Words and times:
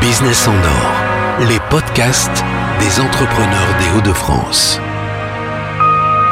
Business 0.00 0.46
en 0.46 0.54
or, 0.54 1.46
les 1.48 1.58
podcasts 1.68 2.44
des 2.78 3.00
entrepreneurs 3.00 3.76
des 3.80 3.98
Hauts-de-France. 3.98 4.80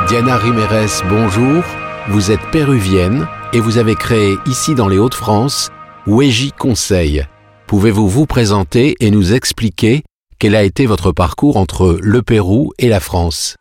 Diana 0.06 0.36
Riméres, 0.36 1.02
bonjour. 1.08 1.64
Vous 2.08 2.30
êtes 2.30 2.42
péruvienne 2.52 3.26
et 3.52 3.58
vous 3.58 3.78
avez 3.78 3.96
créé 3.96 4.36
ici 4.46 4.76
dans 4.76 4.86
les 4.86 4.98
Hauts-de-France 4.98 5.72
Weji 6.06 6.52
Conseil. 6.52 7.26
Pouvez-vous 7.66 8.08
vous 8.08 8.26
présenter 8.26 8.94
et 9.00 9.10
nous 9.10 9.32
expliquer 9.32 10.04
quel 10.38 10.54
a 10.54 10.62
été 10.62 10.86
votre 10.86 11.10
parcours 11.10 11.56
entre 11.56 11.98
le 12.00 12.22
Pérou 12.22 12.72
et 12.78 12.88
la 12.88 13.00
France? 13.00 13.56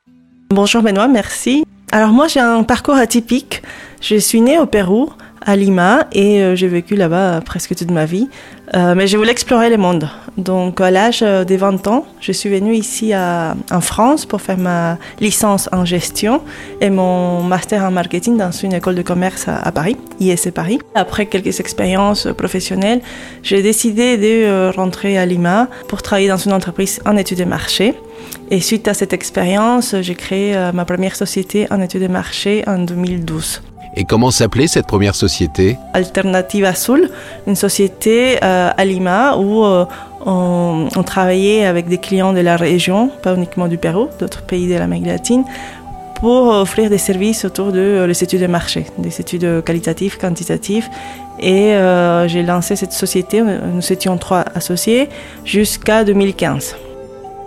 Bonjour 0.52 0.84
Benoît, 0.84 1.08
merci. 1.08 1.66
Alors 1.92 2.12
moi 2.12 2.28
j'ai 2.28 2.40
un 2.40 2.62
parcours 2.62 2.96
atypique. 2.96 3.64
Je 4.00 4.16
suis 4.16 4.42
née 4.42 4.60
au 4.60 4.68
Pérou, 4.68 5.12
à 5.46 5.56
Lima, 5.56 6.08
et 6.12 6.42
euh, 6.42 6.56
j'ai 6.56 6.68
vécu 6.68 6.96
là-bas 6.96 7.42
presque 7.42 7.76
toute 7.76 7.92
ma 7.92 8.06
vie. 8.06 8.30
Euh, 8.76 8.96
mais 8.96 9.08
je 9.08 9.18
voulais 9.18 9.32
explorer 9.32 9.70
le 9.70 9.78
monde. 9.78 10.10
Donc 10.38 10.82
à 10.82 10.90
l'âge 10.90 11.20
euh, 11.22 11.44
des 11.44 11.58
20 11.58 11.86
ans, 11.88 12.06
je 12.22 12.32
suis 12.32 12.50
venue 12.50 12.74
ici 12.74 13.14
à, 13.14 13.56
en 13.70 13.82
France 13.82 14.26
pour 14.26 14.42
faire 14.42 14.58
ma 14.58 14.98
licence 15.20 15.70
en 15.72 15.86
gestion 15.86 16.42
et 16.82 16.90
mon 16.90 17.44
master 17.44 17.84
en 17.84 17.92
marketing 17.92 18.38
dans 18.38 18.52
une 18.52 18.74
école 18.74 18.96
de 18.96 19.02
commerce 19.02 19.48
à, 19.48 19.58
à 19.58 19.72
Paris, 19.72 19.98
ISC 20.20 20.52
Paris. 20.52 20.80
Après 20.96 21.28
quelques 21.28 21.60
expériences 21.60 22.28
professionnelles, 22.36 23.02
j'ai 23.44 23.62
décidé 23.62 24.18
de 24.18 24.76
rentrer 24.76 25.18
à 25.18 25.26
Lima 25.26 25.68
pour 25.88 26.02
travailler 26.02 26.30
dans 26.30 26.38
une 26.38 26.54
entreprise 26.54 27.00
en 27.06 27.16
études 27.18 27.40
de 27.40 27.46
marché. 27.46 27.94
Et 28.50 28.62
suite 28.62 28.88
à 28.88 28.94
cette 28.94 29.14
expérience, 29.14 29.96
j'ai 30.02 30.16
créé 30.16 30.56
euh, 30.56 30.72
ma 30.72 30.86
première 30.86 31.16
société 31.16 31.68
en 31.72 31.82
études 31.82 32.04
de 32.04 32.08
marché 32.08 32.64
en 32.68 32.80
2012. 32.80 33.62
Et 33.96 34.06
comment 34.06 34.32
s'appelait 34.32 34.68
cette 34.68 34.88
première 34.88 35.16
société? 35.16 35.78
Alternative 35.94 36.66
Azul, 36.66 37.10
une 37.46 37.56
société 37.56 38.38
euh, 38.44 38.72
à 38.76 38.86
Lima 38.86 39.38
où 39.38 39.64
euh, 39.64 39.86
on, 40.26 40.88
on, 40.96 41.04
travaillait 41.04 41.66
avec 41.66 41.88
des 41.88 42.00
clients 42.00 42.34
de 42.34 42.40
la 42.40 42.56
région, 42.56 43.10
pas 43.22 43.36
uniquement 43.36 43.68
du 43.68 43.78
Pérou, 43.78 44.08
d'autres 44.20 44.42
pays 44.42 44.68
de 44.68 44.76
l'Amérique 44.76 45.06
latine, 45.06 45.44
pour 46.24 46.48
offrir 46.48 46.90
des 46.90 46.98
services 46.98 47.44
autour 47.46 47.72
de 47.72 47.80
euh, 47.80 48.08
les 48.08 48.24
études 48.24 48.42
de 48.42 48.48
marché, 48.48 48.86
des 48.98 49.20
études 49.22 49.64
qualitatives, 49.64 50.18
quantitatives. 50.18 50.90
Et 51.40 51.74
euh, 51.74 52.28
j'ai 52.28 52.44
lancé 52.44 52.76
cette 52.76 52.94
société, 52.94 53.42
nous 53.42 53.92
étions 53.92 54.18
trois 54.18 54.46
associés, 54.56 55.10
jusqu'à 55.46 56.04
2015. 56.04 56.76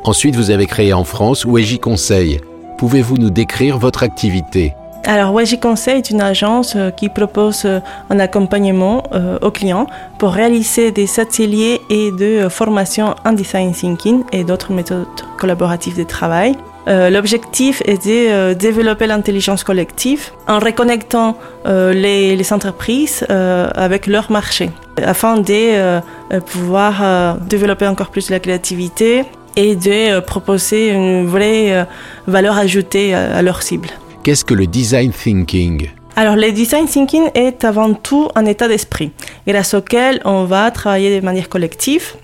Ensuite, 0.05 0.37
vous 0.37 0.51
avez 0.51 0.67
créé 0.67 0.93
en 0.93 1.05
France 1.05 1.45
Weji 1.45 1.79
Conseil. 1.79 2.41
Pouvez-vous 2.79 3.17
nous 3.17 3.31
décrire 3.31 3.79
votre 3.79 4.03
activité? 4.03 4.75
Alors, 5.09 5.33
Weji 5.33 5.61
Conseil 5.61 5.99
est 5.99 6.11
une 6.11 6.21
agence 6.21 6.75
euh, 6.75 6.91
qui 6.91 7.09
propose 7.09 7.63
euh, 7.65 7.79
un 8.11 8.19
accompagnement 8.19 9.05
euh, 9.15 9.39
aux 9.41 9.53
clients 9.53 9.87
pour 10.19 10.33
réaliser 10.33 10.91
des 10.91 11.21
ateliers 11.21 11.81
et 11.89 12.11
de 12.11 12.49
formation 12.49 13.15
en 13.25 13.33
design 13.33 13.73
thinking 13.73 14.25
et 14.33 14.43
d'autres 14.43 14.73
méthodes 14.73 15.07
collaboratives 15.39 15.97
de 15.97 16.03
travail. 16.03 16.57
L'objectif 16.89 17.83
est 17.85 18.07
de 18.07 18.53
développer 18.53 19.09
l'intelligence 19.09 19.65
collective 19.65 20.31
en 20.47 20.61
reconnectant 20.61 21.37
les, 21.65 22.53
entreprises 22.53 23.27
avec 23.29 24.07
leur 24.07 24.31
marché 24.31 24.71
afin 25.03 25.39
de 25.39 26.01
pouvoir 26.39 27.39
développer 27.41 27.89
encore 27.89 28.11
plus 28.11 28.31
la 28.31 28.39
créativité 28.39 29.25
et 29.57 29.75
de 29.75 30.21
proposer 30.21 30.91
une 30.91 31.27
vraie 31.27 31.89
valeur 32.29 32.57
ajoutée 32.57 33.17
à 33.17 33.43
leur 33.43 33.65
cible. 33.65 33.89
Qu'est-ce 34.27 34.45
que 34.45 34.55
le 34.55 34.67
design 34.67 35.13
thinking? 35.13 35.89
Alors, 36.17 36.35
le 36.35 36.51
design 36.51 36.89
thinking 36.89 37.31
est 37.37 37.65
avant 37.65 37.95
tout 37.95 38.29
un 38.35 38.45
état 38.45 38.67
d'esprit, 38.67 39.13
grâce 39.47 39.73
auquel 39.73 40.21
on 40.25 40.47
va 40.47 40.69
travailler 40.73 41.21
de 41.21 41.25
manière 41.25 41.49
collective 41.49 42.17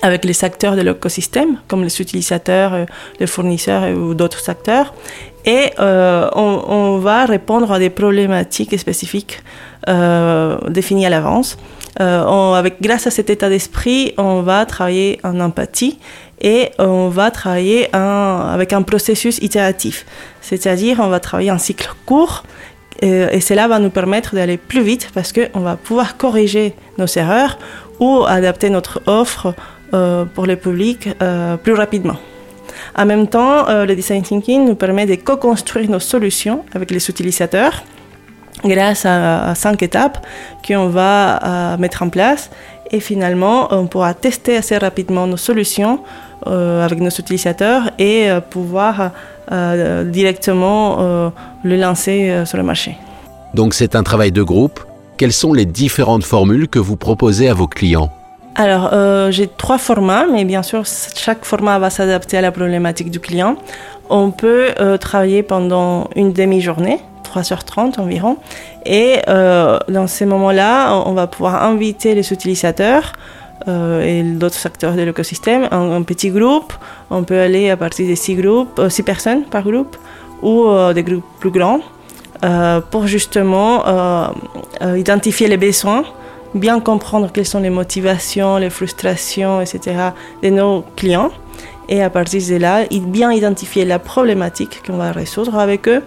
avec 0.00 0.24
les 0.24 0.44
acteurs 0.44 0.76
de 0.76 0.82
l'écosystème, 0.82 1.58
comme 1.66 1.82
les 1.82 2.00
utilisateurs, 2.00 2.72
euh, 2.72 2.84
les 3.18 3.26
fournisseurs 3.26 3.82
euh, 3.82 3.94
ou 3.96 4.14
d'autres 4.14 4.48
acteurs, 4.48 4.94
et 5.44 5.70
euh, 5.80 6.30
on, 6.36 6.62
on, 6.68 6.87
va 6.98 7.26
répondre 7.26 7.72
à 7.72 7.78
des 7.78 7.90
problématiques 7.90 8.78
spécifiques 8.78 9.42
euh, 9.88 10.58
définies 10.68 11.06
à 11.06 11.10
l'avance. 11.10 11.56
Euh, 12.00 12.52
avec, 12.52 12.80
grâce 12.80 13.06
à 13.06 13.10
cet 13.10 13.30
état 13.30 13.48
d'esprit, 13.48 14.14
on 14.18 14.42
va 14.42 14.66
travailler 14.66 15.18
en 15.24 15.40
empathie 15.40 15.98
et 16.40 16.70
on 16.78 17.08
va 17.08 17.30
travailler 17.30 17.94
un, 17.94 18.50
avec 18.52 18.72
un 18.72 18.82
processus 18.82 19.38
itératif, 19.38 20.06
c'est-à-dire 20.40 21.00
on 21.00 21.08
va 21.08 21.18
travailler 21.18 21.50
en 21.50 21.58
cycle 21.58 21.90
court 22.06 22.44
euh, 23.02 23.28
et 23.30 23.40
cela 23.40 23.66
va 23.66 23.80
nous 23.80 23.90
permettre 23.90 24.34
d'aller 24.34 24.56
plus 24.56 24.82
vite 24.82 25.10
parce 25.12 25.32
qu'on 25.32 25.60
va 25.60 25.76
pouvoir 25.76 26.16
corriger 26.16 26.74
nos 26.98 27.06
erreurs 27.06 27.58
ou 27.98 28.24
adapter 28.26 28.70
notre 28.70 29.02
offre 29.06 29.54
pour 30.34 30.46
le 30.46 30.56
public 30.56 31.08
plus 31.62 31.72
rapidement. 31.72 32.18
En 32.98 33.06
même 33.06 33.28
temps, 33.28 33.68
euh, 33.68 33.86
le 33.86 33.94
design 33.94 34.22
thinking 34.22 34.66
nous 34.66 34.74
permet 34.74 35.06
de 35.06 35.14
co-construire 35.14 35.88
nos 35.88 36.00
solutions 36.00 36.64
avec 36.74 36.90
les 36.90 37.08
utilisateurs 37.08 37.84
grâce 38.64 39.06
à, 39.06 39.54
cinq 39.54 39.84
étapes 39.84 40.26
qu'on 40.66 40.88
va 40.88 41.38
euh, 41.38 41.76
mettre 41.78 42.02
en 42.02 42.08
place 42.08 42.50
et 42.90 42.98
finalement 42.98 43.68
on 43.70 43.86
pourra 43.86 44.14
tester 44.14 44.56
assez 44.56 44.76
rapidement 44.76 45.28
nos 45.28 45.36
solutions 45.36 46.00
euh, 46.48 46.84
avec 46.84 46.98
nos 46.98 47.10
utilisateurs 47.10 47.92
et 48.00 48.28
pouvoir 48.50 49.12
directement 50.06 51.32
le 51.62 51.76
lancer 51.76 52.42
sur 52.44 52.58
le 52.58 52.64
marché. 52.64 52.98
Donc 53.54 53.72
c'est 53.74 53.94
un 53.94 54.02
travail 54.02 54.32
de 54.32 54.42
groupe. 54.42 54.80
Quelles 55.16 55.32
sont 55.32 55.54
les 55.54 55.64
différentes 55.64 56.24
formules 56.24 56.68
que 56.68 56.78
vous 56.78 56.96
proposez 56.96 57.48
à 57.48 57.54
vos 57.54 57.68
clients? 57.68 58.10
Alors, 58.58 58.90
euh, 58.92 59.30
j'ai 59.30 59.46
trois 59.46 59.78
formats, 59.78 60.26
mais 60.26 60.44
bien 60.44 60.64
sûr, 60.64 60.82
chaque 61.14 61.44
format 61.44 61.78
va 61.78 61.90
s'adapter 61.90 62.38
à 62.38 62.40
la 62.40 62.50
problématique 62.50 63.08
du 63.08 63.20
client. 63.20 63.54
On 64.10 64.32
peut 64.32 64.70
euh, 64.80 64.96
travailler 64.96 65.44
pendant 65.44 66.10
une 66.16 66.32
demi-journée, 66.32 66.98
3h30 67.22 68.00
environ, 68.00 68.36
et 68.84 69.20
euh, 69.28 69.78
dans 69.88 70.08
ces 70.08 70.26
moments-là, 70.26 70.92
on 71.06 71.12
va 71.12 71.28
pouvoir 71.28 71.62
inviter 71.62 72.16
les 72.16 72.32
utilisateurs 72.32 73.12
euh, 73.68 74.02
et 74.02 74.24
d'autres 74.24 74.66
acteurs 74.66 74.94
de 74.96 75.02
l'écosystème 75.02 75.68
en 75.70 75.92
un 75.92 76.02
petit 76.02 76.30
groupe. 76.30 76.72
On 77.10 77.22
peut 77.22 77.38
aller 77.38 77.70
à 77.70 77.76
partir 77.76 78.10
de 78.10 78.16
six 78.16 78.34
groupes, 78.34 78.82
six 78.88 79.04
personnes 79.04 79.44
par 79.44 79.62
groupe, 79.62 79.96
ou 80.42 80.66
des 80.94 81.04
groupes 81.04 81.24
plus 81.38 81.52
grands, 81.52 81.78
pour 82.90 83.06
justement 83.06 83.84
identifier 84.80 85.46
les 85.46 85.56
besoins 85.56 86.04
bien 86.54 86.80
comprendre 86.80 87.30
quelles 87.32 87.46
sont 87.46 87.60
les 87.60 87.70
motivations, 87.70 88.56
les 88.56 88.70
frustrations, 88.70 89.60
etc. 89.60 89.96
de 90.42 90.50
nos 90.50 90.84
clients. 90.96 91.30
Et 91.88 92.02
à 92.02 92.10
partir 92.10 92.42
de 92.46 92.56
là, 92.56 92.84
bien 92.90 93.32
identifier 93.32 93.84
la 93.84 93.98
problématique 93.98 94.82
qu'on 94.86 94.98
va 94.98 95.12
résoudre 95.12 95.58
avec 95.58 95.88
eux 95.88 96.02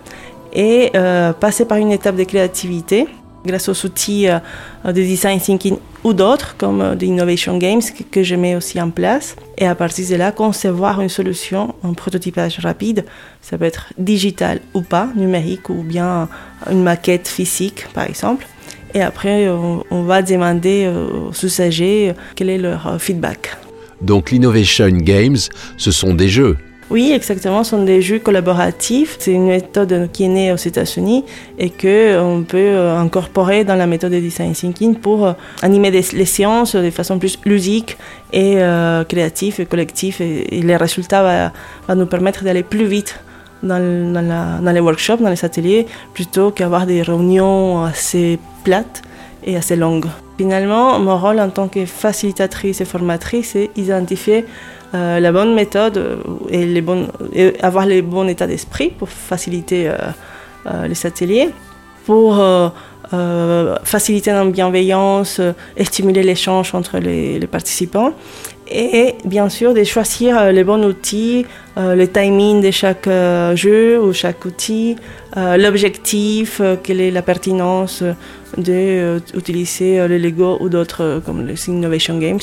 et 0.54 0.92
euh, 0.96 1.34
passer 1.34 1.66
par 1.66 1.78
une 1.78 1.92
étape 1.92 2.16
de 2.16 2.24
créativité 2.24 3.08
grâce 3.44 3.68
aux 3.70 3.86
outils 3.86 4.28
euh, 4.28 4.40
de 4.86 4.92
design 4.92 5.40
thinking 5.40 5.78
ou 6.04 6.14
d'autres 6.14 6.56
comme 6.58 6.82
euh, 6.82 6.96
innovation 7.02 7.58
games 7.58 7.82
que, 7.82 8.04
que, 8.04 8.22
je 8.22 8.36
mets 8.36 8.56
aussi 8.56 8.80
en 8.80 8.92
place. 8.92 9.36
Et 9.58 9.66
à 9.66 9.74
partir 9.74 10.08
de 10.10 10.16
là, 10.16 10.32
concevoir 10.32 11.02
une 11.02 11.10
solution, 11.10 11.74
un 11.84 11.94
prototypage 11.94 12.60
rapide. 12.60 13.06
Ça 13.42 13.58
peut 13.58 13.66
être 13.66 13.94
digital 13.98 14.60
ou 14.76 14.82
pas, 14.82 15.08
numérique 15.16 15.70
ou 15.70 15.82
bien 15.82 16.30
une 16.70 16.84
maquette 16.84 17.28
physique 17.28 17.88
par 17.94 18.06
exemple. 18.06 18.46
Et 18.94 19.02
après, 19.02 19.50
on, 19.50 19.84
on 19.90 20.04
va 20.04 20.22
demander 20.22 20.88
aux 20.88 21.32
usagers 21.46 22.14
quel 22.36 22.50
est 22.50 22.58
leur 22.58 22.98
feedback. 23.00 23.58
Donc 24.02 24.32
l'Innovation 24.32 24.90
Games, 24.90 25.38
ce 25.78 25.92
sont 25.92 26.14
des 26.14 26.28
jeux 26.28 26.58
oui, 26.92 27.14
exactement. 27.14 27.64
Ce 27.64 27.70
sont 27.70 27.84
des 27.86 28.02
jeux 28.02 28.20
collaboratifs. 28.20 29.16
C'est 29.18 29.32
une 29.32 29.48
méthode 29.48 30.10
qui 30.12 30.26
est 30.26 30.28
née 30.28 30.52
aux 30.52 30.58
États-Unis 30.58 31.24
et 31.58 31.70
qu'on 31.70 32.44
peut 32.46 32.78
incorporer 32.78 33.64
dans 33.64 33.76
la 33.76 33.88
méthode 33.88 34.12
de 34.12 34.20
design 34.20 34.52
thinking 34.52 34.96
pour 34.96 35.34
animer 35.62 35.90
des, 35.90 36.04
les 36.12 36.26
séances 36.26 36.76
de 36.76 36.90
façon 36.90 37.18
plus 37.18 37.40
ludique 37.46 37.98
et 38.34 38.56
euh, 38.58 39.06
créative 39.06 39.62
et 39.62 39.66
collective. 39.66 40.18
Et, 40.22 40.58
et 40.58 40.62
les 40.62 40.76
résultats 40.76 41.54
vont 41.88 41.96
nous 41.96 42.08
permettre 42.08 42.44
d'aller 42.44 42.64
plus 42.64 42.86
vite 42.86 43.18
dans, 43.64 44.72
les 44.74 44.80
workshops, 44.80 45.18
dans 45.18 45.30
les 45.30 45.46
ateliers, 45.46 45.86
plutôt 46.14 46.52
qu'avoir 46.52 46.86
des 46.86 47.02
réunions 47.02 47.84
assez 47.84 48.40
plates 48.64 49.02
et 49.44 49.56
assez 49.58 49.76
longues. 49.76 50.08
Finalement, 50.38 51.00
mon 51.00 51.18
rôle 51.18 51.40
en 51.40 51.50
tant 51.50 51.68
que 51.68 51.86
facilitatrice 51.86 52.82
et 52.82 52.86
formatrice, 52.86 53.52
c'est 53.52 53.70
identifier 53.76 54.46
euh, 54.94 55.20
la 55.20 55.32
bonne 55.32 55.54
méthode 55.54 56.20
et, 56.50 56.66
les 56.66 56.82
bonnes, 56.82 57.08
avoir 57.62 57.86
les 57.86 58.02
bons 58.02 58.28
états 58.28 58.48
d'esprit 58.48 58.90
pour 58.90 59.10
faciliter 59.10 59.88
euh, 59.88 59.96
euh, 60.66 60.88
les 60.88 61.06
ateliers, 61.06 61.50
pour 62.06 62.44
faciliter 63.84 64.32
la 64.32 64.46
bienveillance 64.46 65.42
et 65.76 65.84
stimuler 65.84 66.24
l'échange 66.24 66.74
entre 66.74 66.98
les 66.98 67.46
participants 67.46 68.14
et 68.72 69.16
bien 69.26 69.50
sûr 69.50 69.74
de 69.74 69.84
choisir 69.84 70.52
les 70.52 70.64
bons 70.64 70.84
outils, 70.84 71.46
le 71.78 72.06
timing 72.06 72.62
de 72.62 72.72
chaque 72.72 73.10
jeu 73.56 74.00
ou 74.02 74.14
chaque 74.14 74.46
outil, 74.46 74.96
l'objectif, 75.36 76.62
quelle 76.84 77.02
est 77.02 77.12
la 77.12 77.22
pertinence 77.22 78.04
d'utiliser 78.58 80.08
le 80.08 80.18
Lego 80.18 80.58
ou 80.62 80.70
d'autres 80.70 81.22
comme 81.26 81.46
les 81.46 81.70
Innovation 81.70 82.18
Games 82.18 82.40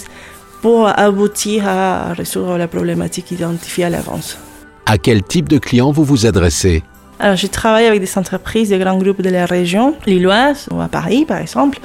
pour 0.62 0.88
aboutir 0.88 1.69
à 1.69 2.12
résoudre 2.14 2.58
la 2.58 2.69
problématique 2.69 3.30
identifiée 3.30 3.84
à 3.84 3.90
l'avance. 3.90 4.38
À 4.86 4.98
quel 4.98 5.22
type 5.22 5.48
de 5.48 5.58
clients 5.58 5.92
vous 5.92 6.04
vous 6.04 6.26
adressez? 6.26 6.82
Alors, 7.20 7.36
je 7.36 7.48
travaille 7.48 7.86
avec 7.86 8.00
des 8.00 8.16
entreprises, 8.16 8.68
des 8.68 8.78
grands 8.78 8.96
groupes 8.96 9.22
de 9.22 9.30
la 9.30 9.44
région, 9.44 9.96
lilloise 10.06 10.68
ou 10.70 10.80
à 10.80 10.88
Paris 10.88 11.24
par 11.24 11.38
exemple. 11.38 11.78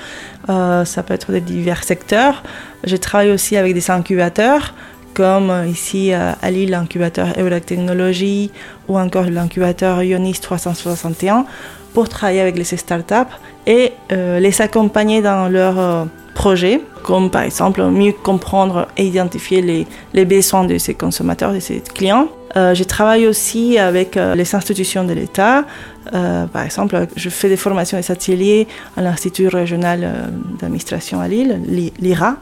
Euh, 0.50 0.86
ça 0.86 1.02
peut 1.02 1.14
être 1.14 1.32
de 1.32 1.40
divers 1.40 1.84
secteurs. 1.84 2.44
Je 2.84 2.96
travaille 2.98 3.32
aussi 3.32 3.58
avec 3.58 3.74
des 3.74 3.90
incubateurs, 3.90 4.76
comme 5.16 5.52
ici 5.68 6.14
à 6.14 6.52
Lille, 6.52 6.72
l'incubateur 6.72 7.28
Eurac 7.38 7.66
Technologies 7.66 8.52
ou 8.88 9.00
encore 9.00 9.26
l'incubateur 9.26 10.04
Ionis 10.04 10.40
361, 10.40 11.46
pour 11.94 12.10
travailler 12.10 12.42
avec 12.42 12.58
les 12.58 12.64
startups 12.64 13.34
et 13.66 13.94
euh, 14.12 14.40
les 14.40 14.62
accompagner 14.62 15.22
dans 15.22 15.48
leurs 15.48 15.80
euh, 15.80 16.06
projets, 16.34 16.82
comme 17.04 17.30
par 17.30 17.44
exemple 17.44 17.84
mieux 17.84 18.14
comprendre 18.14 18.88
et 18.98 19.06
identifier 19.06 19.86
les, 20.14 20.26
besoins 20.26 20.66
de 20.66 20.78
ces 20.78 20.94
consommateurs, 20.94 21.54
de 21.54 21.60
ces 21.60 21.82
clients 21.82 22.28
euh, 22.56 22.74
je 22.74 22.84
travaille 22.84 23.28
aussi 23.28 23.80
avec 23.80 24.16
euh, 24.16 24.36
les 24.36 24.56
institutions 24.56 25.04
de 25.04 25.14
l'État. 25.14 25.66
Euh, 26.14 26.46
par 26.46 26.64
exemple, 26.64 27.08
je 27.16 27.30
fais 27.30 27.50
des 27.50 27.58
formations 27.58 27.98
des 27.98 28.12
ateliers 28.12 28.68
à 28.96 29.02
l'Institut 29.02 29.48
régional 29.48 30.32
d'administration 30.60 31.20
à 31.20 31.28
Lille, 31.28 31.62
l'IRA. 32.00 32.36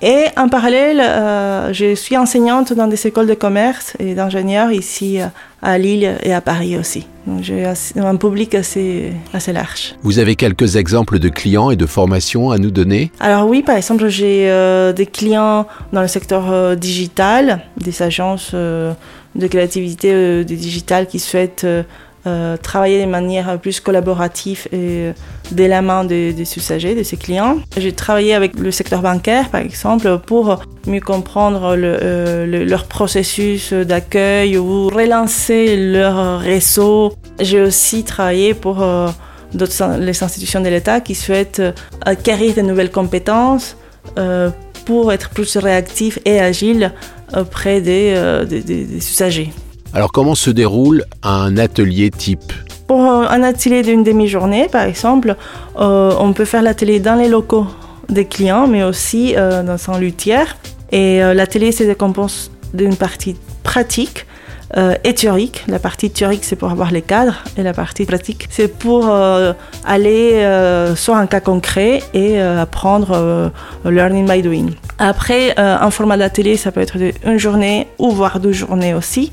Et 0.00 0.26
en 0.36 0.48
parallèle, 0.48 1.02
je 1.72 1.96
suis 1.96 2.16
enseignante 2.16 2.72
dans 2.72 2.86
des 2.86 3.04
écoles 3.08 3.26
de 3.26 3.34
commerce 3.34 3.96
et 3.98 4.14
d'ingénieurs 4.14 4.70
ici 4.70 5.18
à 5.62 5.78
Lille 5.78 6.16
et 6.22 6.32
à 6.32 6.40
Paris 6.40 6.76
aussi. 6.76 7.06
Donc 7.26 7.42
j'ai 7.42 7.64
un 7.96 8.16
public 8.16 8.54
assez, 8.54 9.12
assez 9.34 9.52
large. 9.52 9.94
Vous 10.02 10.18
avez 10.18 10.34
quelques 10.34 10.76
exemples 10.76 11.18
de 11.18 11.28
clients 11.28 11.70
et 11.70 11.76
de 11.76 11.86
formations 11.86 12.50
à 12.50 12.58
nous 12.58 12.70
donner? 12.70 13.10
Alors 13.20 13.46
oui, 13.46 13.62
par 13.62 13.76
exemple, 13.76 14.08
j'ai 14.08 14.46
des 14.96 15.06
clients 15.06 15.66
dans 15.92 16.00
le 16.00 16.08
secteur 16.08 16.76
digital, 16.76 17.60
des 17.76 18.02
agences 18.02 18.54
de 19.38 19.46
créativité 19.46 20.12
euh, 20.12 20.44
digitale 20.44 21.06
qui 21.06 21.18
souhaitent 21.18 21.66
euh, 22.26 22.38
euh, 22.38 22.56
travailler 22.56 23.04
de 23.04 23.10
manière 23.10 23.58
plus 23.58 23.80
collaborative 23.80 24.68
et 24.72 25.12
de 25.50 25.64
la 25.64 25.82
main 25.82 26.04
des, 26.04 26.34
usagers, 26.56 26.94
de 26.94 27.02
ses 27.02 27.16
clients. 27.16 27.58
J'ai 27.76 27.92
travaillé 27.92 28.34
avec 28.34 28.58
le 28.58 28.70
secteur 28.70 29.00
bancaire, 29.02 29.48
par 29.48 29.60
exemple, 29.60 30.18
pour 30.18 30.60
mieux 30.86 31.00
comprendre 31.00 31.74
leur 31.76 32.84
processus 32.84 33.72
d'accueil 33.72 34.56
ou 34.56 34.88
relancer 34.88 35.76
leur 35.76 36.38
réseau. 36.40 37.12
J'ai 37.40 37.60
aussi 37.60 38.04
travaillé 38.04 38.54
pour 38.54 38.84
les 39.54 40.22
institutions 40.22 40.60
de 40.60 40.68
l'État 40.68 41.00
qui 41.00 41.14
souhaitent 41.14 41.62
acquérir 42.04 42.54
de 42.54 42.62
nouvelles 42.62 42.92
compétences 42.92 43.76
pour 44.86 45.12
être 45.12 45.30
plus 45.30 45.56
réactifs 45.56 46.18
et 46.24 46.40
agiles 46.40 46.92
auprès 47.36 47.82
euh, 47.86 48.44
des, 48.44 48.62
des, 48.62 48.96
usagers. 48.96 49.50
Alors 49.94 50.12
comment 50.12 50.34
se 50.34 50.50
déroule 50.50 51.04
un 51.22 51.56
atelier 51.56 52.10
type 52.10 52.52
Pour 52.86 53.00
un 53.00 53.42
atelier 53.42 53.82
d'une 53.82 54.04
demi-journée, 54.04 54.68
par 54.70 54.82
exemple, 54.82 55.36
euh, 55.78 56.12
on 56.18 56.32
peut 56.32 56.44
faire 56.44 56.62
l'atelier 56.62 57.00
dans 57.00 57.14
les 57.14 57.28
locaux 57.28 57.66
des 58.08 58.24
clients, 58.24 58.66
mais 58.66 58.84
aussi 58.84 59.34
euh, 59.36 59.62
dans 59.62 59.78
son 59.78 59.98
luthière. 59.98 60.56
Et 60.92 61.18
l'atelier 61.18 61.70
se 61.70 61.84
décompose 61.84 62.50
d'une 62.72 62.96
partie 62.96 63.36
pratique 63.62 64.24
euh, 64.76 64.94
et 65.04 65.14
théorique. 65.14 65.64
La 65.68 65.78
partie 65.78 66.10
théorique, 66.10 66.44
c'est 66.44 66.56
pour 66.56 66.70
avoir 66.70 66.90
les 66.90 67.02
cadres, 67.02 67.42
et 67.56 67.62
la 67.62 67.72
partie 67.72 68.04
pratique, 68.04 68.48
c'est 68.50 68.68
pour 68.68 69.10
aller 69.84 70.92
sur 70.96 71.14
un 71.14 71.26
cas 71.26 71.40
concret 71.40 72.02
et 72.14 72.40
apprendre 72.40 73.50
learning 73.84 74.26
by 74.28 74.42
doing. 74.42 74.70
Après, 74.98 75.54
euh, 75.58 75.76
un 75.80 75.90
format 75.90 76.16
d'atelier, 76.16 76.56
ça 76.56 76.72
peut 76.72 76.80
être 76.80 76.96
une 77.24 77.38
journée 77.38 77.86
ou 77.98 78.10
voire 78.10 78.40
deux 78.40 78.52
journées 78.52 78.94
aussi, 78.94 79.30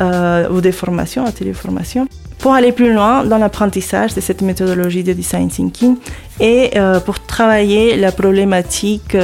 euh, 0.00 0.48
ou 0.50 0.60
des 0.60 0.72
formations, 0.72 1.24
ateliers 1.24 1.54
formation, 1.54 2.06
pour 2.38 2.52
aller 2.52 2.70
plus 2.70 2.92
loin 2.92 3.24
dans 3.24 3.38
l'apprentissage 3.38 4.14
de 4.14 4.20
cette 4.20 4.42
méthodologie 4.42 5.02
de 5.02 5.14
design 5.14 5.48
thinking 5.48 5.96
et 6.38 6.72
euh, 6.76 7.00
pour 7.00 7.18
travailler 7.20 7.96
la 7.96 8.12
problématique 8.12 9.16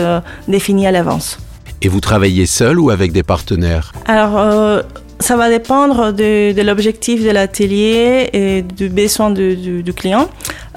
définie 0.49 0.87
à 0.87 0.93
l'avance. 0.93 1.39
Et 1.83 1.89
vous 1.89 2.01
travaillez 2.01 2.47
seul 2.47 2.79
ou 2.79 2.89
avec 2.89 3.13
des 3.13 3.23
partenaires? 3.23 3.93
Alors, 4.07 4.83
ça 5.23 5.37
va 5.37 5.49
dépendre 5.49 6.13
de, 6.13 6.61
l'objectif 6.63 7.25
de 7.25 7.31
l'atelier 7.31 8.29
et 8.33 8.63
du 8.63 8.89
besoin 8.89 9.31
du, 9.31 9.93
client. 9.95 10.29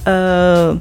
je, 0.06 0.78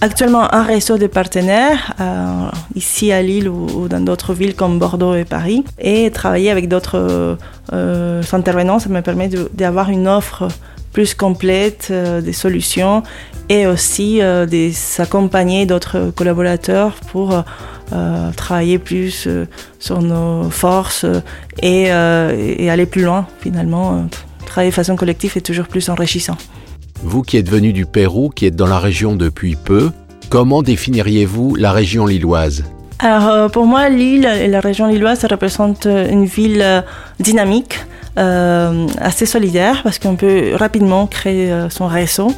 actuellement 0.00 0.52
un 0.52 0.62
réseau 0.62 0.98
de 0.98 1.06
partenaires 1.06 1.94
euh, 2.00 2.48
ici 2.74 3.12
à 3.12 3.22
Lille 3.22 3.48
ou, 3.48 3.88
dans 3.88 4.00
d'autres 4.00 4.34
villes 4.34 4.54
comme 4.54 4.78
Bordeaux 4.78 5.14
et 5.14 5.24
Paris. 5.24 5.64
Et 5.78 6.10
travailler 6.10 6.50
avec 6.50 6.68
d'autres 6.68 7.36
euh, 7.72 8.22
intervenants, 8.32 8.78
ça 8.78 8.88
me 8.88 9.02
permet 9.02 9.28
d'avoir 9.52 9.90
une 9.90 10.08
offre 10.08 10.48
plus 10.92 11.14
complète 11.14 11.88
euh, 11.90 12.20
des 12.20 12.32
solutions 12.32 13.02
et 13.48 13.66
aussi 13.66 14.20
de 14.20 14.70
s'accompagner 14.72 15.66
d'autres 15.66 16.12
collaborateurs 16.14 16.94
pour 17.10 17.42
travailler 18.36 18.78
plus 18.78 19.28
sur 19.78 20.02
nos 20.02 20.50
forces 20.50 21.04
et, 21.62 21.84
et, 21.84 22.70
aller 22.70 22.86
plus 22.86 23.02
loin 23.02 23.26
finalement. 23.40 24.06
travailler 24.46 24.70
de 24.70 24.74
façon 24.74 24.96
collective 24.96 25.32
est 25.36 25.40
toujours 25.40 25.66
plus 25.66 25.88
enrichissant. 25.88 26.36
Vous 27.02 27.22
qui 27.22 27.36
êtes 27.38 27.48
venu 27.48 27.72
du 27.72 27.86
Pérou, 27.86 28.28
qui 28.28 28.46
êtes 28.46 28.56
dans 28.56 28.66
la 28.66 28.78
région 28.78 29.16
depuis 29.16 29.56
peu, 29.56 29.90
comment 30.28 30.62
définiriez-vous 30.62 31.56
la 31.56 31.72
région 31.72 32.06
lilloise? 32.06 32.64
Alors 32.98 33.28
euh, 33.28 33.48
pour 33.48 33.64
moi, 33.64 33.88
Lille 33.88 34.26
et 34.26 34.46
la 34.46 34.60
région 34.60 34.86
lilloise, 34.86 35.20
ça 35.20 35.28
représente 35.28 35.86
euh, 35.86 36.10
une 36.10 36.26
ville 36.26 36.84
euh, 38.20 38.86
assez 38.98 39.26
solidaire, 39.26 39.82
parce 39.82 39.98
qu'on 39.98 40.16
peut 40.16 40.54
rapidement 40.54 41.06
créer 41.06 41.52
son 41.70 41.86
réseau. 41.86 42.32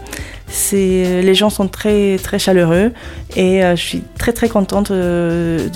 les 0.73 1.35
gens 1.35 1.51
sont 1.51 1.69
très 1.69 2.19
très 2.23 2.39
chaleureux 2.39 2.93
et 3.37 3.63
je 3.63 3.83
suis 3.91 4.03
très 4.19 4.33
très 4.33 4.49
contente 4.49 4.93
de, 4.93 5.71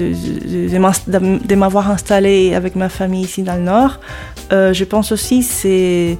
m'avoir 1.55 1.91
installée 1.91 2.55
avec 2.55 2.77
ma 2.77 2.89
famille 2.89 3.25
ici 3.25 3.43
dans 3.43 3.57
le 3.57 3.63
Nord. 3.63 4.01
je 4.51 4.85
pense 4.85 5.13
aussi 5.13 5.43
c'est 5.43 6.19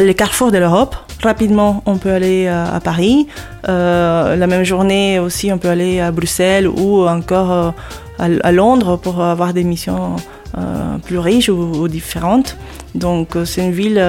les 0.00 0.14
carrefours 0.14 0.50
de 0.50 0.58
l'Europe 0.58 0.96
rapidement, 1.22 1.82
on 1.86 1.96
peut 1.96 2.12
aller 2.12 2.48
à, 2.48 2.80
Paris. 2.82 3.26
Euh, 3.68 4.36
la 4.36 4.46
même 4.46 4.64
journée 4.64 5.18
aussi, 5.18 5.52
on 5.52 5.58
peut 5.58 5.68
aller 5.68 6.00
à 6.00 6.10
Bruxelles 6.10 6.68
ou 6.68 7.06
encore 7.06 7.52
euh, 7.52 7.70
à, 8.18 8.52
Londres 8.52 8.96
pour 8.96 9.22
avoir 9.22 9.52
des 9.52 9.64
missions 9.64 10.16
euh, 10.56 10.98
plus 10.98 11.18
riches 11.18 11.48
ou, 11.48 11.88
différentes. 11.88 12.56
Donc 12.94 13.36
c'est 13.44 13.64
une 13.64 13.72
ville 13.72 14.02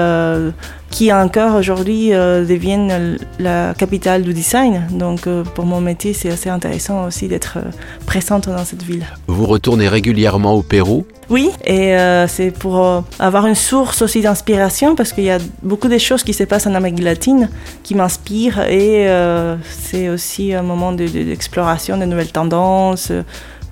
qui 0.89 1.11
encore 1.13 1.55
aujourd'hui 1.55 2.09
devient 2.09 3.17
la 3.37 3.73
capitale 3.77 4.23
du 4.23 4.33
design. 4.33 4.87
Donc 4.91 5.27
pour 5.53 5.65
mon 5.65 5.81
métier, 5.81 6.13
c'est 6.13 6.31
assez 6.31 6.49
intéressant 6.49 7.05
aussi 7.05 7.27
d'être 7.27 7.59
présente 8.05 8.47
dans 8.47 8.65
cette 8.65 8.83
ville. 8.83 9.05
Vous 9.27 9.45
retournez 9.45 9.87
régulièrement 9.87 10.53
au 10.53 10.63
Pérou? 10.63 11.05
Oui, 11.29 11.51
et 11.63 11.95
euh, 11.95 12.27
c'est 12.27 12.49
pour 12.49 12.83
euh, 12.83 13.01
avoir 13.19 13.45
une 13.45 13.55
source 13.55 14.01
aussi 14.01 14.21
d'inspiration 14.21 14.95
parce 14.95 15.13
qu'il 15.13 15.25
y 15.25 15.29
a 15.29 15.37
beaucoup 15.61 15.87
de 15.87 15.97
choses 15.99 16.23
qui 16.23 16.33
se 16.33 16.43
passent 16.43 16.65
en 16.65 16.73
Amérique 16.73 17.03
latine 17.03 17.49
qui 17.83 17.93
m'inspirent 17.93 18.61
et 18.61 19.07
euh, 19.07 19.55
c'est 19.69 20.09
aussi 20.09 20.55
un 20.55 20.63
moment 20.63 20.91
d'exploration 20.91 21.97
de, 21.97 22.05
nouvelles 22.05 22.31
tendances, 22.31 23.11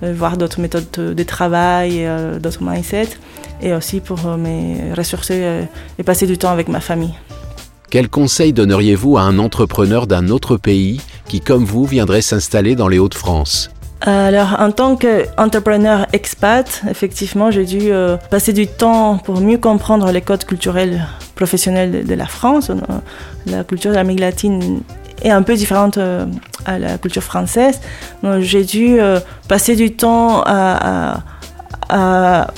voir 0.02 0.36
d'autres 0.36 0.60
méthodes 0.60 0.90
de 0.92 1.22
travail, 1.22 2.06
d'autres 2.40 2.62
mindsets 2.62 3.18
et 3.60 3.72
aussi 3.72 4.00
pour 4.00 4.18
me 4.18 4.94
ressourcer 4.94 5.66
et 5.98 6.02
passer 6.02 6.26
du 6.26 6.38
temps 6.38 6.50
avec 6.50 6.68
ma 6.68 6.80
famille. 6.80 7.14
Quel 7.90 8.10
conseil 8.10 8.52
donneriez-vous 8.52 9.16
à 9.16 9.22
un 9.22 9.38
entrepreneur 9.38 10.06
d'un 10.06 10.28
autre 10.28 10.58
pays 10.58 11.00
qui, 11.26 11.40
comme 11.40 11.64
vous, 11.64 11.86
viendrait 11.86 12.20
s'installer 12.20 12.76
dans 12.76 12.86
les 12.86 12.98
Hauts-de-France? 12.98 13.70
Alors, 14.02 14.56
en 14.58 14.70
tant 14.70 14.94
qu'entrepreneur 14.96 16.06
expat, 16.12 16.82
effectivement, 16.88 17.50
j'ai 17.50 17.64
dû 17.64 17.90
euh, 17.90 18.16
passer 18.30 18.52
du 18.52 18.66
temps 18.66 19.16
pour 19.18 19.40
mieux 19.40 19.58
comprendre 19.58 20.12
les 20.12 20.20
codes 20.20 20.44
culturels 20.44 21.04
professionnels 21.34 22.06
de, 22.06 22.14
la 22.14 22.26
France. 22.26 22.70
Euh, 22.70 22.74
la 23.46 23.64
culture 23.64 23.90
de 23.90 23.96
l'Amérique 23.96 24.20
latine 24.20 24.82
est 25.22 25.30
un 25.30 25.42
peu 25.42 25.54
différente 25.54 25.98
euh, 25.98 26.26
à 26.66 26.78
la 26.78 26.98
culture 26.98 27.22
française. 27.22 27.80
Donc, 28.22 28.40
j'ai 28.40 28.64
dû 28.64 28.98
passer 29.48 29.76
du 29.76 29.94
temps 29.94 30.42
à, 30.44 31.22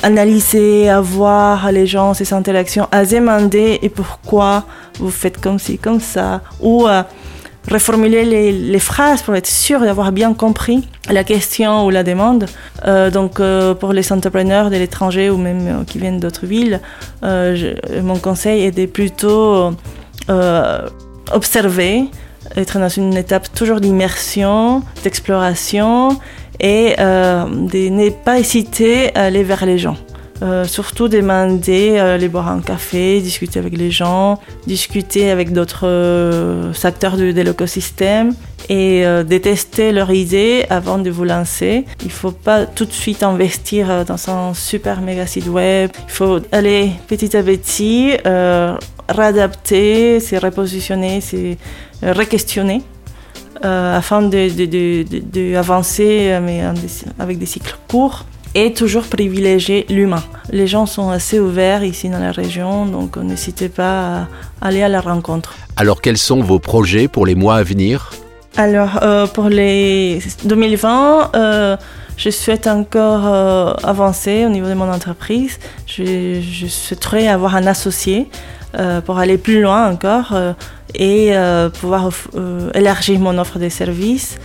analyser, 0.03 0.89
à 0.89 1.01
voir 1.01 1.71
les 1.71 1.87
gens, 1.87 2.15
ces 2.15 2.33
interactions, 2.33 2.89
à 2.91 3.05
demander 3.05 3.79
et 3.83 3.89
pourquoi 3.89 4.65
vous 4.99 5.11
faites 5.11 5.41
comme 5.41 5.59
ci, 5.59 5.79
comme 5.79 6.01
ça, 6.01 6.41
ou 6.61 6.87
reformuler 7.69 8.25
les, 8.53 8.79
phrases 8.79 9.23
pour 9.23 9.35
être 9.35 9.47
sûr 9.47 9.81
d'avoir 9.81 10.13
bien 10.13 10.33
compris 10.35 10.89
la 11.09 11.25
question 11.25 11.87
ou 11.87 11.91
la 11.91 12.03
demande. 12.03 12.47
Euh, 12.87 13.11
donc 13.11 13.41
euh, 13.41 13.75
pour 13.75 13.93
les 13.93 14.13
entrepreneurs 14.13 14.71
de 14.71 14.77
l'étranger 14.77 15.31
ou 15.31 15.37
même 15.37 15.67
euh, 15.67 15.85
qui 15.85 15.99
viennent 15.99 16.21
d'autres 16.21 16.47
villes, 16.47 16.81
mon 17.23 18.19
conseil 18.19 18.63
est 18.63 18.71
de 18.71 18.87
plutôt 18.87 19.73
observer, 21.33 22.05
être 22.57 22.79
dans 22.79 22.89
une 22.89 23.17
étape 23.17 23.53
toujours 23.55 23.81
d'immersion, 23.81 24.83
d'exploration 25.05 26.19
et 26.61 26.95
de 26.99 27.89
ne 27.89 28.11
pas 28.11 28.39
hésiter 28.39 29.15
à 29.17 29.25
aller 29.25 29.43
vers 29.43 29.65
les 29.65 29.79
gens. 29.79 29.97
Euh, 30.43 30.65
surtout 30.65 31.09
demander 31.09 31.97
euh, 31.99 32.15
aller 32.15 32.29
boire 32.29 32.49
un 32.49 32.61
café, 32.61 33.21
discuter 33.21 33.59
avec 33.59 33.77
les 33.77 33.91
gens, 33.91 34.41
discuter 34.67 35.31
avec 35.31 35.53
d'autres 35.53 35.85
euh, 35.85 36.73
acteurs 36.83 37.19
de, 37.19 37.25
l'écosystème 37.25 38.35
et 38.71 39.05
détester 39.27 39.91
leurs 39.91 40.13
idées 40.13 40.65
avant 40.71 40.99
de 40.99 41.11
vous 41.11 41.25
lancer. 41.25 41.85
Il 42.03 42.07
ne 42.07 42.13
faut 42.13 42.31
pas 42.31 42.67
tout 42.67 42.85
de 42.85 42.93
suite 42.93 43.25
investir 43.25 44.05
dans 44.05 44.31
un 44.31 44.55
super 44.55 45.01
méga 45.01 45.27
site 45.27 45.49
web. 45.49 45.91
Il 46.07 46.13
faut 46.13 46.39
aller 46.53 46.93
petit 47.09 47.37
à 47.37 47.43
petit, 47.43 48.13
réadapter, 49.11 50.21
se 50.21 50.37
repositionner, 50.37 51.21
se 51.21 51.57
re-questionner. 52.03 52.83
afin 53.63 54.23
d'avancer 54.23 56.31
de, 56.31 56.41
mais 56.41 56.63
avec 57.19 57.39
des 57.39 57.47
cycles 57.47 57.77
courts 57.89 58.25
et 58.55 58.73
toujours 58.73 59.05
privilégier 59.05 59.87
l'humain. 59.89 60.23
Les 60.51 60.67
gens 60.67 60.87
sont 60.87 61.11
assez 61.11 61.39
ouverts 61.39 61.85
ici 61.85 62.09
dans 62.09 62.19
la 62.19 62.33
région, 62.33 62.87
donc 62.87 63.17
n'hésitez 63.17 63.69
pas 63.69 64.29
à 64.61 64.67
aller 64.67 64.83
à 64.83 64.89
la 64.89 65.01
rencontre. 65.01 65.55
Alors 65.77 66.01
quels 66.01 66.19
sont 66.19 66.43
vos 66.43 66.59
projets 66.59 67.09
pour 67.09 67.27
les 67.27 67.35
mois 67.35 67.57
à 67.57 67.63
venir? 67.63 68.11
Alors 68.57 68.99
euh, 69.03 69.27
pour 69.27 69.49
les 69.49 70.21
2020, 70.45 71.31
euh, 71.35 71.77
je 72.17 72.31
souhaite 72.31 72.67
encore 72.67 73.27
euh, 73.27 73.73
avancer 73.85 74.45
au 74.45 74.49
niveau 74.49 74.67
de 74.67 74.75
mon 74.75 74.91
entreprise. 74.91 75.59
Je, 75.87 76.41
je 76.41 76.67
souhaiterais 76.67 77.29
avoir 77.29 77.55
un 77.55 77.67
associé 77.67 78.29
pour 79.05 79.19
aller 79.19 79.39
plus 79.39 79.61
loin 79.61 79.91
encore 79.91 80.35
et 80.95 81.33
pouvoir 81.81 82.11
élargir 82.75 83.19
mon 83.19 83.39
offre 83.39 83.59
de 83.59 83.69
services 83.69 84.39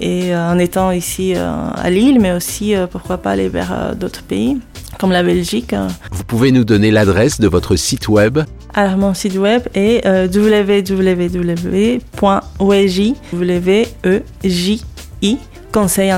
et 0.00 0.34
euh, 0.34 0.50
en 0.50 0.58
étant 0.58 0.90
ici 0.90 1.34
euh, 1.36 1.70
à 1.74 1.90
Lille, 1.90 2.18
mais 2.20 2.32
aussi 2.32 2.74
euh, 2.74 2.86
pourquoi 2.86 3.18
pas 3.18 3.32
aller 3.32 3.48
vers 3.48 3.94
d'autres 3.96 4.22
pays 4.22 4.58
comme 4.98 5.12
la 5.12 5.22
Belgique. 5.22 5.74
Vous 6.10 6.24
pouvez 6.24 6.50
nous 6.52 6.64
donner 6.64 6.90
l'adresse 6.90 7.38
de 7.38 7.48
votre 7.48 7.76
site 7.76 8.08
web 8.08 8.38
Alors 8.72 8.96
mon 8.96 9.12
site 9.12 9.36
web 9.36 9.62
est 9.74 10.06
www.weji 10.06 11.04
conseil 15.72 16.14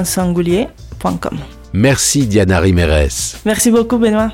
Merci 1.73 2.27
Diana 2.27 2.61
Rimeres. 2.61 3.37
Merci 3.45 3.71
beaucoup 3.73 3.99
Benoît. 3.99 4.31